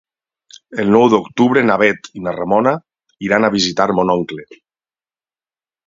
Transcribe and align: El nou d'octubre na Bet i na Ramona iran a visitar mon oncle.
El 0.83 0.87
nou 0.95 1.03
d'octubre 1.13 1.63
na 1.67 1.75
Bet 1.83 2.09
i 2.21 2.25
na 2.29 2.35
Ramona 2.39 2.75
iran 3.29 3.47
a 3.51 3.55
visitar 3.61 3.91
mon 4.01 4.17
oncle. 4.19 4.49